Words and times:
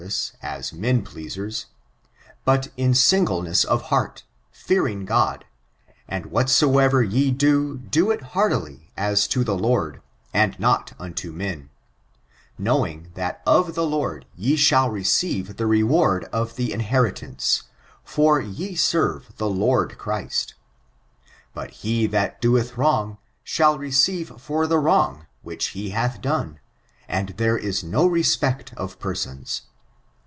iM 0.01 0.07
eye 0.07 0.09
6emce» 0.13 0.33
as 0.41 0.73
men 0.73 1.03
pleasera; 1.03 1.65
but 2.43 2.69
in 2.75 2.91
ainglenefls 2.93 3.63
of 3.65 3.83
heart, 3.83 4.23
fearing 4.51 5.05
God; 5.05 5.45
and, 6.07 6.25
wkataoever 6.31 7.03
ye 7.09 7.29
do» 7.29 7.77
do 7.77 8.09
it 8.09 8.21
heartily, 8.33 8.89
a^i 8.97 9.29
to 9.29 9.43
the 9.43 9.55
Lord, 9.55 10.01
and 10.33 10.59
not 10.59 10.93
unto 10.97 11.31
men; 11.31 11.69
knowing 12.57 13.11
that 13.13 13.43
of 13.45 13.75
the 13.75 13.85
Lord 13.85 14.25
ye 14.35 14.55
shall 14.55 14.89
receive 14.89 15.57
the 15.57 15.67
reward 15.67 16.23
of 16.33 16.55
the 16.55 16.73
inheritance; 16.73 17.61
for 18.03 18.41
ye 18.41 18.73
serve 18.73 19.29
the 19.37 19.49
Lord 19.51 19.99
Christ 19.99 20.55
But 21.53 21.69
he 21.69 22.07
that 22.07 22.41
doeth 22.41 22.73
wrongt 22.75 23.19
shall 23.43 23.77
receive 23.77 24.41
for 24.41 24.65
the 24.65 24.77
Mrrong 24.81 25.27
which 25.43 25.67
he 25.67 25.91
hath 25.91 26.21
done; 26.21 26.59
and 27.07 27.29
there 27.37 27.57
is 27.57 27.83
no 27.83 28.07
respect 28.07 28.73
of 28.77 28.97
persons. 28.99 29.61